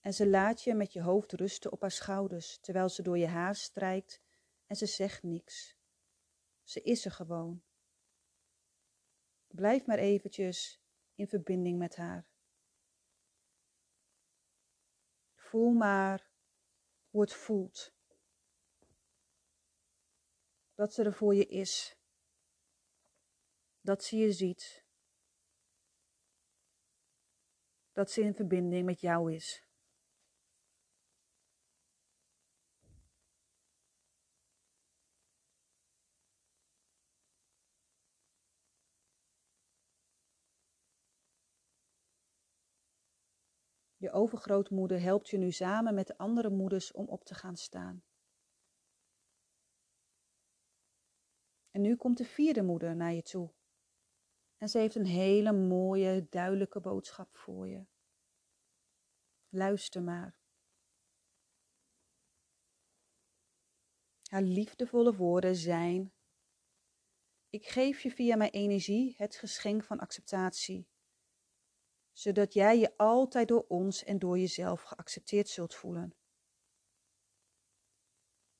En 0.00 0.14
ze 0.14 0.28
laat 0.28 0.62
je 0.62 0.74
met 0.74 0.92
je 0.92 1.02
hoofd 1.02 1.32
rusten 1.32 1.72
op 1.72 1.80
haar 1.80 1.90
schouders, 1.90 2.58
terwijl 2.58 2.88
ze 2.88 3.02
door 3.02 3.18
je 3.18 3.26
haar 3.26 3.54
strijkt 3.54 4.22
en 4.66 4.76
ze 4.76 4.86
zegt 4.86 5.22
niks. 5.22 5.76
Ze 6.62 6.82
is 6.82 7.04
er 7.04 7.10
gewoon. 7.10 7.62
Blijf 9.46 9.86
maar 9.86 9.98
eventjes 9.98 10.82
in 11.14 11.28
verbinding 11.28 11.78
met 11.78 11.96
haar. 11.96 12.26
Voel 15.34 15.72
maar 15.72 16.30
hoe 17.10 17.20
het 17.20 17.32
voelt. 17.32 17.94
Dat 20.74 20.94
ze 20.94 21.02
er 21.02 21.14
voor 21.14 21.34
je 21.34 21.46
is. 21.46 21.96
Dat 23.80 24.04
ze 24.04 24.16
je 24.16 24.32
ziet. 24.32 24.81
Dat 27.92 28.10
ze 28.10 28.20
in 28.20 28.34
verbinding 28.34 28.84
met 28.84 29.00
jou 29.00 29.32
is. 29.32 29.66
Je 43.96 44.10
overgrootmoeder 44.10 45.00
helpt 45.00 45.28
je 45.28 45.38
nu 45.38 45.50
samen 45.50 45.94
met 45.94 46.06
de 46.06 46.18
andere 46.18 46.50
moeders 46.50 46.92
om 46.92 47.08
op 47.08 47.24
te 47.24 47.34
gaan 47.34 47.56
staan. 47.56 48.04
En 51.70 51.80
nu 51.80 51.96
komt 51.96 52.18
de 52.18 52.24
vierde 52.24 52.62
moeder 52.62 52.96
naar 52.96 53.12
je 53.12 53.22
toe. 53.22 53.52
En 54.62 54.68
ze 54.68 54.78
heeft 54.78 54.94
een 54.94 55.06
hele 55.06 55.52
mooie, 55.52 56.26
duidelijke 56.30 56.80
boodschap 56.80 57.36
voor 57.36 57.68
je. 57.68 57.86
Luister 59.48 60.02
maar. 60.02 60.38
Haar 64.22 64.42
liefdevolle 64.42 65.16
woorden 65.16 65.56
zijn: 65.56 66.12
Ik 67.50 67.66
geef 67.66 68.00
je 68.02 68.10
via 68.10 68.36
mijn 68.36 68.50
energie 68.50 69.14
het 69.16 69.36
geschenk 69.36 69.84
van 69.84 69.98
acceptatie, 69.98 70.88
zodat 72.12 72.52
jij 72.52 72.78
je 72.78 72.96
altijd 72.96 73.48
door 73.48 73.64
ons 73.68 74.04
en 74.04 74.18
door 74.18 74.38
jezelf 74.38 74.82
geaccepteerd 74.82 75.48
zult 75.48 75.74
voelen. 75.74 76.14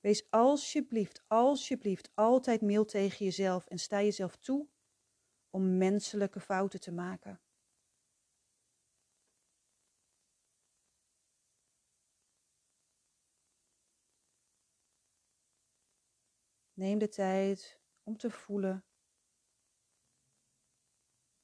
Wees 0.01 0.31
alsjeblieft, 0.31 1.25
alsjeblieft 1.27 2.11
altijd 2.15 2.61
mild 2.61 2.88
tegen 2.88 3.25
jezelf 3.25 3.67
en 3.67 3.79
sta 3.79 4.03
jezelf 4.03 4.37
toe 4.37 4.72
om 5.55 5.79
menselijke 5.79 6.41
fouten 6.41 6.81
te 6.81 6.93
maken. 6.93 7.41
Neem 16.73 16.99
de 16.99 17.09
tijd 17.09 17.81
om 18.03 18.17
te 18.17 18.31
voelen 18.31 18.85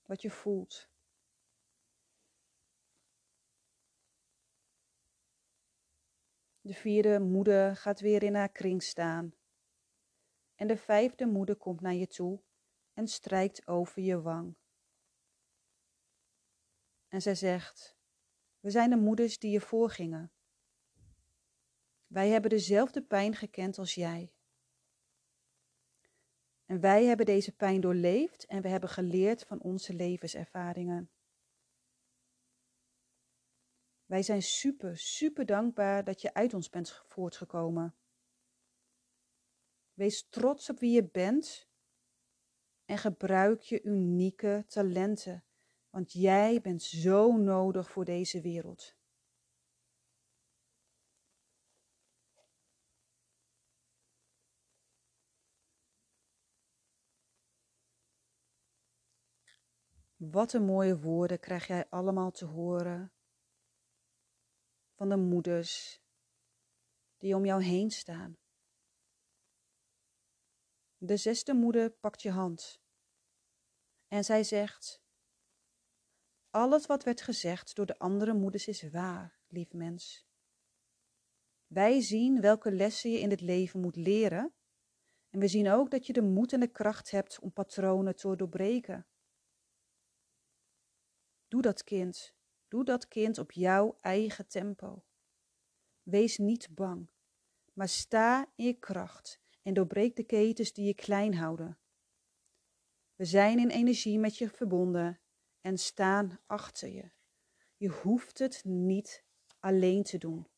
wat 0.02 0.22
je 0.22 0.30
voelt. 0.30 0.90
De 6.60 6.74
vierde 6.74 7.20
moeder 7.20 7.76
gaat 7.76 8.00
weer 8.00 8.22
in 8.22 8.34
haar 8.34 8.52
kring 8.52 8.82
staan. 8.82 9.34
En 10.54 10.66
de 10.66 10.76
vijfde 10.76 11.26
moeder 11.26 11.56
komt 11.56 11.80
naar 11.80 11.94
je 11.94 12.06
toe 12.06 12.42
en 12.98 13.08
strijkt 13.08 13.66
over 13.66 14.02
je 14.02 14.20
wang. 14.20 14.56
En 17.08 17.22
zij 17.22 17.34
zegt: 17.34 17.96
We 18.60 18.70
zijn 18.70 18.90
de 18.90 18.96
moeders 18.96 19.38
die 19.38 19.50
je 19.50 19.60
voorgingen. 19.60 20.32
Wij 22.06 22.28
hebben 22.28 22.50
dezelfde 22.50 23.02
pijn 23.02 23.34
gekend 23.34 23.78
als 23.78 23.94
jij. 23.94 24.32
En 26.64 26.80
wij 26.80 27.04
hebben 27.04 27.26
deze 27.26 27.56
pijn 27.56 27.80
doorleefd 27.80 28.46
en 28.46 28.62
we 28.62 28.68
hebben 28.68 28.88
geleerd 28.88 29.44
van 29.44 29.60
onze 29.60 29.94
levenservaringen. 29.94 31.10
Wij 34.06 34.22
zijn 34.22 34.42
super, 34.42 34.96
super 34.96 35.46
dankbaar 35.46 36.04
dat 36.04 36.20
je 36.20 36.34
uit 36.34 36.54
ons 36.54 36.70
bent 36.70 37.02
voortgekomen. 37.06 37.96
Wees 39.92 40.28
trots 40.28 40.70
op 40.70 40.78
wie 40.78 40.92
je 40.92 41.04
bent 41.04 41.67
en 42.88 42.98
gebruik 42.98 43.60
je 43.60 43.82
unieke 43.82 44.64
talenten, 44.68 45.44
want 45.90 46.12
jij 46.12 46.60
bent 46.60 46.82
zo 46.82 47.36
nodig 47.36 47.90
voor 47.90 48.04
deze 48.04 48.40
wereld. 48.40 48.96
Wat 60.16 60.52
een 60.52 60.64
mooie 60.64 60.98
woorden 60.98 61.40
krijg 61.40 61.66
jij 61.66 61.88
allemaal 61.88 62.30
te 62.30 62.44
horen 62.44 63.12
van 64.94 65.08
de 65.08 65.16
moeders 65.16 66.02
die 67.16 67.36
om 67.36 67.44
jou 67.44 67.62
heen 67.62 67.90
staan. 67.90 68.36
De 71.00 71.16
zesde 71.16 71.54
moeder 71.54 71.90
pakt 71.90 72.22
je 72.22 72.30
hand 72.30 72.80
en 74.08 74.24
zij 74.24 74.44
zegt: 74.44 75.02
Alles 76.50 76.86
wat 76.86 77.04
werd 77.04 77.20
gezegd 77.20 77.74
door 77.74 77.86
de 77.86 77.98
andere 77.98 78.34
moeders 78.34 78.68
is 78.68 78.90
waar, 78.90 79.40
lief 79.46 79.72
mens. 79.72 80.26
Wij 81.66 82.00
zien 82.00 82.40
welke 82.40 82.72
lessen 82.72 83.10
je 83.10 83.18
in 83.18 83.30
het 83.30 83.40
leven 83.40 83.80
moet 83.80 83.96
leren 83.96 84.54
en 85.30 85.40
we 85.40 85.48
zien 85.48 85.68
ook 85.68 85.90
dat 85.90 86.06
je 86.06 86.12
de 86.12 86.22
moed 86.22 86.52
en 86.52 86.60
de 86.60 86.70
kracht 86.70 87.10
hebt 87.10 87.38
om 87.40 87.52
patronen 87.52 88.16
te 88.16 88.36
doorbreken. 88.36 89.06
Doe 91.48 91.62
dat 91.62 91.84
kind. 91.84 92.36
Doe 92.68 92.84
dat 92.84 93.08
kind 93.08 93.38
op 93.38 93.52
jouw 93.52 93.98
eigen 94.00 94.48
tempo. 94.48 95.04
Wees 96.02 96.38
niet 96.38 96.74
bang, 96.74 97.10
maar 97.72 97.88
sta 97.88 98.52
in 98.54 98.64
je 98.64 98.78
kracht 98.78 99.40
en 99.68 99.74
doorbreek 99.74 100.16
de 100.16 100.24
ketens 100.24 100.72
die 100.72 100.86
je 100.86 100.94
klein 100.94 101.34
houden. 101.34 101.78
We 103.14 103.24
zijn 103.24 103.58
in 103.58 103.70
energie 103.70 104.18
met 104.18 104.36
je 104.36 104.48
verbonden 104.48 105.20
en 105.60 105.78
staan 105.78 106.38
achter 106.46 106.88
je. 106.88 107.10
Je 107.76 107.88
hoeft 107.88 108.38
het 108.38 108.64
niet 108.64 109.24
alleen 109.58 110.02
te 110.02 110.18
doen. 110.18 110.48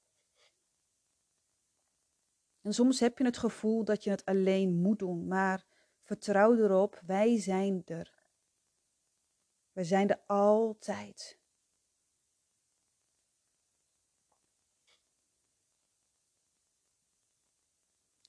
En 2.61 2.75
soms 2.75 3.01
heb 3.01 3.19
je 3.19 3.25
het 3.25 3.39
gevoel 3.39 3.85
dat 3.85 4.05
je 4.05 4.11
het 4.11 4.25
alleen 4.25 4.81
moet 4.81 4.99
doen, 4.99 5.27
maar 5.27 5.67
vertrouw 6.03 6.57
erop, 6.57 7.03
wij 7.07 7.41
zijn 7.41 7.83
er. 7.87 8.15
We 9.73 9.85
zijn 9.85 10.09
er 10.09 10.23
altijd. 10.27 11.40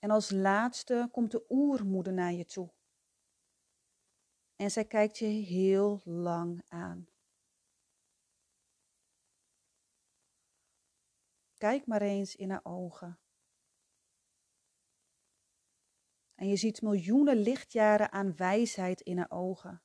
En 0.01 0.09
als 0.09 0.29
laatste 0.29 1.09
komt 1.11 1.31
de 1.31 1.45
oermoeder 1.49 2.13
naar 2.13 2.31
je 2.33 2.45
toe. 2.45 2.73
En 4.55 4.71
zij 4.71 4.85
kijkt 4.85 5.17
je 5.17 5.25
heel 5.25 6.01
lang 6.03 6.63
aan. 6.67 7.07
Kijk 11.57 11.85
maar 11.85 12.01
eens 12.01 12.35
in 12.35 12.49
haar 12.49 12.63
ogen. 12.63 13.19
En 16.35 16.47
je 16.47 16.55
ziet 16.55 16.81
miljoenen 16.81 17.37
lichtjaren 17.37 18.11
aan 18.11 18.35
wijsheid 18.35 19.01
in 19.01 19.17
haar 19.17 19.31
ogen. 19.31 19.83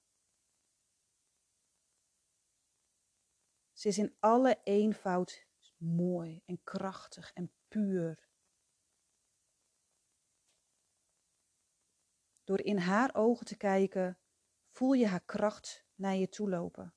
Ze 3.73 3.89
is 3.89 3.99
in 3.99 4.17
alle 4.21 4.61
eenvoud 4.63 5.47
mooi 5.77 6.43
en 6.45 6.63
krachtig 6.63 7.33
en 7.33 7.53
puur. 7.69 8.26
Door 12.47 12.61
in 12.61 12.77
haar 12.77 13.15
ogen 13.15 13.47
te 13.47 13.57
kijken, 13.57 14.19
voel 14.71 14.93
je 14.93 15.07
haar 15.07 15.25
kracht 15.25 15.87
naar 15.95 16.15
je 16.15 16.29
toe 16.29 16.49
lopen. 16.49 16.95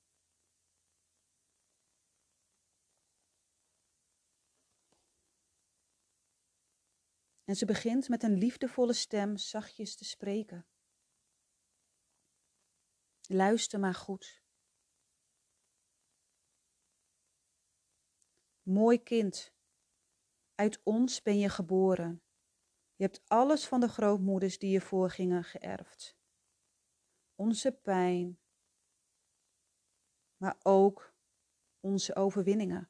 En 7.43 7.55
ze 7.55 7.65
begint 7.65 8.09
met 8.09 8.23
een 8.23 8.37
liefdevolle 8.37 8.93
stem 8.93 9.37
zachtjes 9.37 9.95
te 9.95 10.05
spreken. 10.05 10.67
Luister 13.21 13.79
maar 13.79 13.95
goed. 13.95 14.43
Mooi 18.61 19.03
kind, 19.03 19.53
uit 20.55 20.81
ons 20.83 21.21
ben 21.21 21.39
je 21.39 21.49
geboren. 21.49 22.23
Je 22.99 23.05
hebt 23.05 23.21
alles 23.27 23.67
van 23.67 23.79
de 23.79 23.87
grootmoeders 23.87 24.59
die 24.59 24.71
je 24.71 24.81
voorgingen 24.81 25.43
geërfd. 25.43 26.17
Onze 27.35 27.71
pijn, 27.71 28.39
maar 30.37 30.59
ook 30.63 31.13
onze 31.79 32.15
overwinningen. 32.15 32.89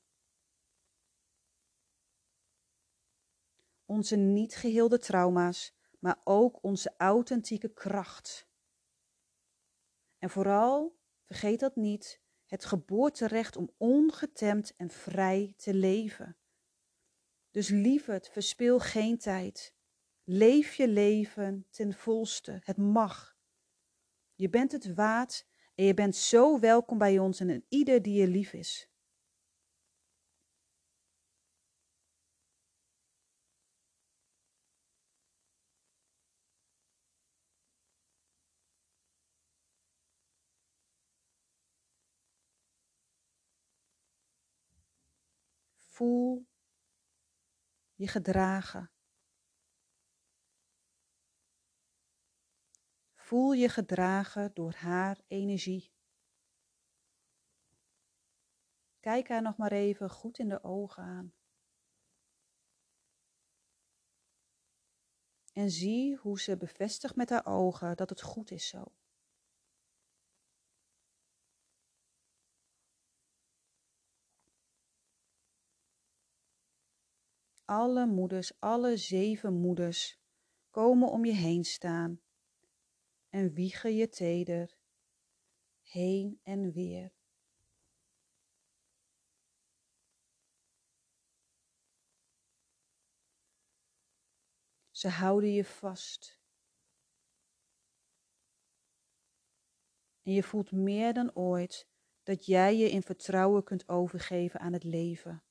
Onze 3.85 4.15
niet 4.15 4.55
geheelde 4.55 4.99
trauma's, 4.99 5.75
maar 5.99 6.21
ook 6.23 6.63
onze 6.63 6.93
authentieke 6.97 7.73
kracht. 7.73 8.49
En 10.17 10.29
vooral, 10.29 10.99
vergeet 11.23 11.59
dat 11.59 11.75
niet, 11.75 12.21
het 12.45 12.65
geboorterecht 12.65 13.55
om 13.55 13.73
ongetemd 13.77 14.75
en 14.75 14.89
vrij 14.89 15.53
te 15.57 15.73
leven. 15.73 16.37
Dus 17.51 17.69
lieverd, 17.69 18.29
verspil 18.29 18.79
geen 18.79 19.17
tijd. 19.17 19.77
Leef 20.31 20.75
je 20.75 20.87
leven 20.87 21.65
ten 21.69 21.93
volste. 21.93 22.59
Het 22.63 22.77
mag. 22.77 23.37
Je 24.35 24.49
bent 24.49 24.71
het 24.71 24.93
waard 24.93 25.47
en 25.75 25.85
je 25.85 25.93
bent 25.93 26.15
zo 26.15 26.59
welkom 26.59 26.97
bij 26.97 27.19
ons 27.19 27.39
en 27.39 27.49
in 27.49 27.65
ieder 27.69 28.01
die 28.01 28.21
je 28.21 28.27
lief 28.27 28.53
is. 28.53 28.89
Voel 45.77 46.47
je 47.95 48.07
gedragen. 48.07 48.91
Voel 53.29 53.51
je 53.51 53.69
gedragen 53.69 54.53
door 54.53 54.73
haar 54.73 55.21
energie. 55.27 55.91
Kijk 58.99 59.27
haar 59.27 59.41
nog 59.41 59.57
maar 59.57 59.71
even 59.71 60.09
goed 60.09 60.39
in 60.39 60.49
de 60.49 60.63
ogen 60.63 61.03
aan. 61.03 61.33
En 65.53 65.69
zie 65.69 66.15
hoe 66.15 66.39
ze 66.39 66.57
bevestigt 66.57 67.15
met 67.15 67.29
haar 67.29 67.45
ogen 67.45 67.97
dat 67.97 68.09
het 68.09 68.21
goed 68.21 68.51
is 68.51 68.67
zo. 68.67 68.83
Alle 77.65 78.05
moeders, 78.05 78.59
alle 78.59 78.97
zeven 78.97 79.53
moeders, 79.53 80.19
komen 80.69 81.09
om 81.09 81.25
je 81.25 81.33
heen 81.33 81.63
staan 81.63 82.21
en 83.29 83.53
wiegen 83.53 83.95
je 83.95 84.09
teder 84.09 84.77
heen 85.81 86.39
en 86.43 86.71
weer. 86.71 87.17
Ze 94.91 95.09
houden 95.09 95.53
je 95.53 95.65
vast. 95.65 96.39
En 100.21 100.31
je 100.31 100.43
voelt 100.43 100.71
meer 100.71 101.13
dan 101.13 101.35
ooit 101.35 101.87
dat 102.23 102.45
jij 102.45 102.77
je 102.77 102.89
in 102.89 103.01
vertrouwen 103.01 103.63
kunt 103.63 103.87
overgeven 103.87 104.59
aan 104.59 104.73
het 104.73 104.83
leven. 104.83 105.43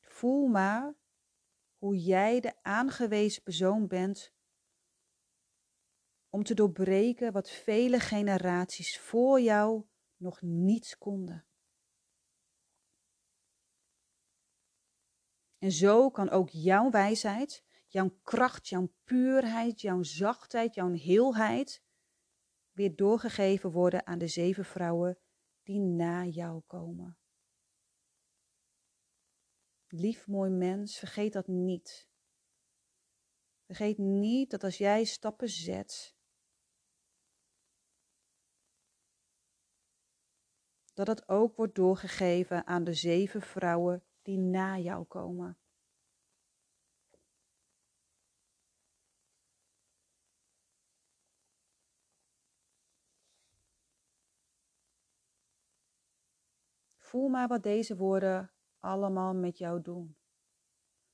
Voel 0.00 0.46
maar 0.46 0.94
hoe 1.76 1.96
jij 1.96 2.40
de 2.40 2.62
aangewezen 2.62 3.42
persoon 3.42 3.86
bent 3.86 4.32
om 6.34 6.44
te 6.44 6.54
doorbreken 6.54 7.32
wat 7.32 7.50
vele 7.50 8.00
generaties 8.00 8.98
voor 8.98 9.40
jou 9.40 9.84
nog 10.16 10.42
niet 10.42 10.96
konden. 10.98 11.46
En 15.58 15.72
zo 15.72 16.10
kan 16.10 16.30
ook 16.30 16.48
jouw 16.50 16.90
wijsheid, 16.90 17.64
jouw 17.86 18.18
kracht, 18.22 18.68
jouw 18.68 18.92
puurheid, 19.04 19.80
jouw 19.80 20.02
zachtheid, 20.02 20.74
jouw 20.74 20.92
heelheid 20.92 21.82
weer 22.70 22.96
doorgegeven 22.96 23.70
worden 23.70 24.06
aan 24.06 24.18
de 24.18 24.28
zeven 24.28 24.64
vrouwen 24.64 25.18
die 25.62 25.80
na 25.80 26.24
jou 26.24 26.60
komen. 26.66 27.18
Lief 29.86 30.26
mooi 30.26 30.50
mens, 30.50 30.98
vergeet 30.98 31.32
dat 31.32 31.46
niet. 31.46 32.08
Vergeet 33.64 33.98
niet 33.98 34.50
dat 34.50 34.64
als 34.64 34.78
jij 34.78 35.04
stappen 35.04 35.48
zet, 35.48 36.16
dat 40.94 41.06
het 41.06 41.28
ook 41.28 41.56
wordt 41.56 41.74
doorgegeven 41.74 42.66
aan 42.66 42.84
de 42.84 42.94
zeven 42.94 43.42
vrouwen 43.42 44.02
die 44.22 44.38
na 44.38 44.78
jou 44.78 45.04
komen. 45.04 45.56
Voel 56.96 57.28
maar 57.28 57.48
wat 57.48 57.62
deze 57.62 57.96
woorden 57.96 58.52
allemaal 58.78 59.34
met 59.34 59.58
jou 59.58 59.82
doen. 59.82 60.16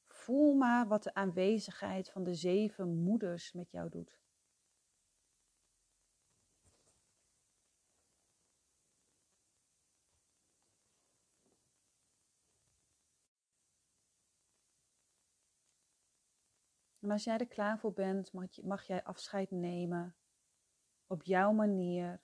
Voel 0.07 0.55
maar 0.55 0.89
wat 0.89 1.03
de 1.03 1.15
aanwezigheid 1.15 2.11
van 2.11 2.25
de 2.25 2.35
zeven 2.35 3.03
moeders 3.03 3.53
met 3.53 3.71
jou 3.71 3.89
doet. 3.89 4.19
En 17.09 17.15
als 17.15 17.25
jij 17.25 17.39
er 17.39 17.47
klaar 17.47 17.79
voor 17.79 17.93
bent, 17.93 18.33
mag, 18.33 18.63
mag 18.63 18.87
jij 18.87 19.05
afscheid 19.05 19.51
nemen 19.51 20.17
op 21.07 21.23
jouw 21.23 21.53
manier 21.53 22.21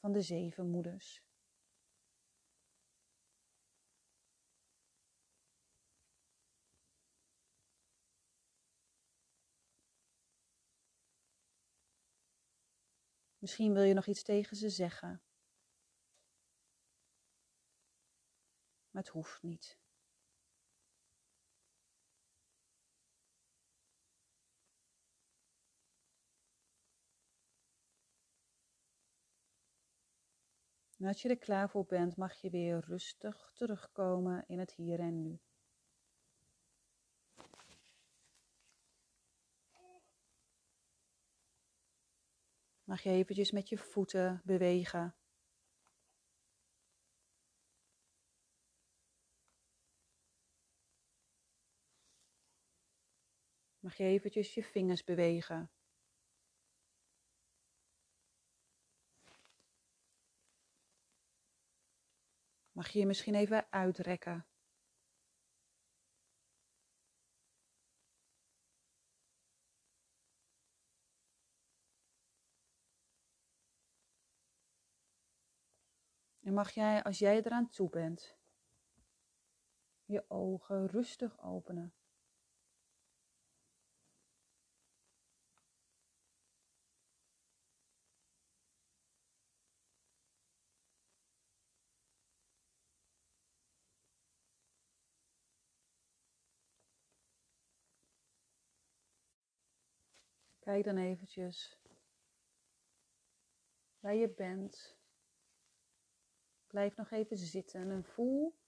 van 0.00 0.12
de 0.12 0.20
zeven 0.20 0.70
moeders. 0.70 1.22
Misschien 13.38 13.72
wil 13.72 13.82
je 13.82 13.94
nog 13.94 14.06
iets 14.06 14.22
tegen 14.22 14.56
ze 14.56 14.70
zeggen. 14.70 15.22
Maar 18.90 19.02
het 19.02 19.08
hoeft 19.08 19.42
niet. 19.42 19.83
En 31.04 31.10
als 31.10 31.22
je 31.22 31.28
er 31.28 31.38
klaar 31.38 31.70
voor 31.70 31.86
bent, 31.86 32.16
mag 32.16 32.40
je 32.40 32.50
weer 32.50 32.80
rustig 32.80 33.50
terugkomen 33.54 34.44
in 34.46 34.58
het 34.58 34.74
hier 34.74 35.00
en 35.00 35.22
nu. 35.22 35.40
Mag 42.84 43.02
je 43.02 43.10
eventjes 43.10 43.50
met 43.50 43.68
je 43.68 43.78
voeten 43.78 44.42
bewegen. 44.44 45.14
Mag 53.78 53.96
je 53.96 54.04
eventjes 54.04 54.54
je 54.54 54.62
vingers 54.62 55.04
bewegen. 55.04 55.70
Mag 62.84 62.92
je 62.92 62.98
je 62.98 63.06
misschien 63.06 63.34
even 63.34 63.72
uitrekken. 63.72 64.46
En 76.40 76.54
mag 76.54 76.70
jij, 76.70 77.02
als 77.02 77.18
jij 77.18 77.36
eraan 77.36 77.68
toe 77.68 77.90
bent, 77.90 78.36
je 80.04 80.24
ogen 80.28 80.86
rustig 80.86 81.42
openen. 81.42 81.94
Kijk 100.64 100.84
dan 100.84 100.96
eventjes 100.96 101.78
waar 103.98 104.14
je 104.14 104.28
bent. 104.28 104.96
Blijf 106.66 106.96
nog 106.96 107.10
even 107.10 107.36
zitten 107.36 107.90
en 107.90 108.04
voel 108.04 108.58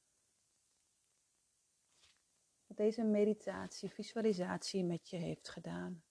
wat 2.66 2.76
deze 2.76 3.02
meditatie, 3.02 3.90
visualisatie 3.90 4.85
met 4.85 5.09
je 5.09 5.16
heeft 5.16 5.48
gedaan. 5.48 6.04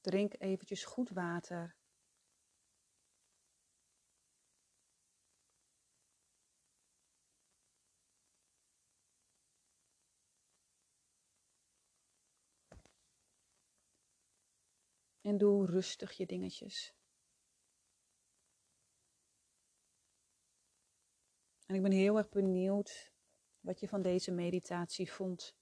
Drink 0.00 0.34
eventjes 0.38 0.84
goed 0.84 1.10
water. 1.10 1.77
En 15.28 15.38
doe 15.38 15.66
rustig 15.66 16.12
je 16.12 16.26
dingetjes. 16.26 16.94
En 21.66 21.74
ik 21.74 21.82
ben 21.82 21.92
heel 21.92 22.16
erg 22.16 22.28
benieuwd 22.28 23.12
wat 23.60 23.80
je 23.80 23.88
van 23.88 24.02
deze 24.02 24.32
meditatie 24.32 25.12
vond. 25.12 25.56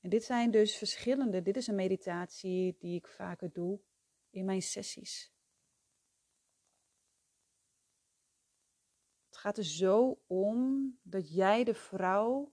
En 0.00 0.10
dit 0.10 0.24
zijn 0.24 0.50
dus 0.50 0.76
verschillende. 0.76 1.42
Dit 1.42 1.56
is 1.56 1.66
een 1.66 1.74
meditatie 1.74 2.76
die 2.78 2.96
ik 2.96 3.06
vaker 3.06 3.52
doe 3.52 3.80
in 4.30 4.44
mijn 4.44 4.62
sessies. 4.62 5.32
Het 9.26 9.36
gaat 9.36 9.58
er 9.58 9.64
zo 9.64 10.22
om 10.26 10.98
dat 11.02 11.34
jij 11.34 11.64
de 11.64 11.74
vrouw 11.74 12.52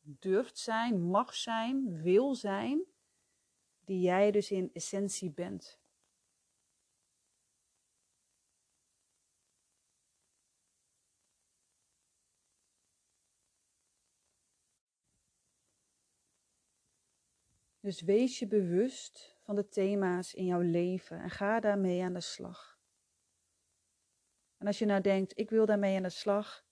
durft 0.00 0.58
zijn, 0.58 1.02
mag 1.02 1.34
zijn, 1.34 2.02
wil 2.02 2.34
zijn, 2.34 2.89
die 3.90 4.00
jij 4.00 4.30
dus 4.30 4.50
in 4.50 4.70
essentie 4.72 5.30
bent. 5.30 5.80
Dus 17.80 18.00
wees 18.02 18.38
je 18.38 18.46
bewust 18.46 19.36
van 19.42 19.54
de 19.54 19.68
thema's 19.68 20.34
in 20.34 20.44
jouw 20.44 20.60
leven 20.60 21.20
en 21.20 21.30
ga 21.30 21.60
daarmee 21.60 22.02
aan 22.02 22.12
de 22.12 22.20
slag. 22.20 22.80
En 24.56 24.66
als 24.66 24.78
je 24.78 24.86
nou 24.86 25.00
denkt, 25.00 25.38
ik 25.38 25.50
wil 25.50 25.66
daarmee 25.66 25.96
aan 25.96 26.02
de 26.02 26.08
slag, 26.08 26.66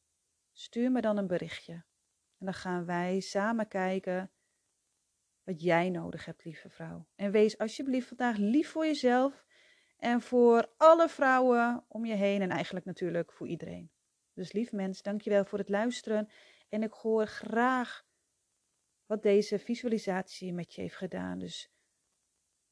stuur 0.52 0.90
me 0.90 1.00
dan 1.00 1.16
een 1.16 1.26
berichtje. 1.26 1.72
En 2.38 2.46
dan 2.46 2.54
gaan 2.54 2.84
wij 2.84 3.20
samen 3.20 3.68
kijken 3.68 4.32
wat 5.48 5.62
jij 5.62 5.90
nodig 5.90 6.24
hebt, 6.24 6.44
lieve 6.44 6.68
vrouw. 6.68 7.06
En 7.14 7.30
wees 7.30 7.58
alsjeblieft 7.58 8.08
vandaag 8.08 8.36
lief 8.36 8.70
voor 8.70 8.86
jezelf 8.86 9.44
en 9.96 10.20
voor 10.20 10.72
alle 10.76 11.08
vrouwen 11.08 11.84
om 11.88 12.04
je 12.04 12.14
heen 12.14 12.42
en 12.42 12.50
eigenlijk 12.50 12.86
natuurlijk 12.86 13.32
voor 13.32 13.48
iedereen. 13.48 13.90
Dus 14.32 14.52
lief 14.52 14.72
mens, 14.72 15.02
dankjewel 15.02 15.44
voor 15.44 15.58
het 15.58 15.68
luisteren 15.68 16.28
en 16.68 16.82
ik 16.82 16.92
hoor 16.92 17.26
graag 17.26 18.06
wat 19.06 19.22
deze 19.22 19.58
visualisatie 19.58 20.52
met 20.52 20.74
je 20.74 20.80
heeft 20.80 20.96
gedaan. 20.96 21.38
Dus 21.38 21.70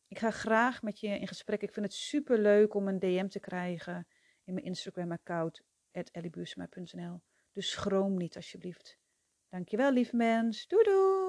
ik 0.08 0.18
ga 0.18 0.30
graag 0.30 0.82
met 0.82 1.00
je 1.00 1.08
in 1.08 1.28
gesprek. 1.28 1.62
Ik 1.62 1.72
vind 1.72 1.86
het 1.86 1.94
super 1.94 2.38
leuk 2.38 2.74
om 2.74 2.88
een 2.88 2.98
DM 2.98 3.28
te 3.28 3.40
krijgen 3.40 4.06
in 4.44 4.54
mijn 4.54 4.66
Instagram-account, 4.66 5.62
ellibuursma.nl. 5.90 7.20
Dus 7.52 7.70
schroom 7.70 8.16
niet 8.16 8.36
alsjeblieft. 8.36 8.98
Dankjewel, 9.48 9.92
lieve 9.92 10.16
mens. 10.16 10.66
Doei 10.66 10.84
doei! 10.84 11.25